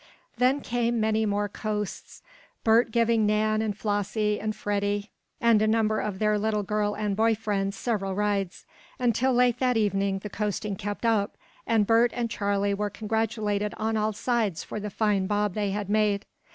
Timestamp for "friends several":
7.35-8.15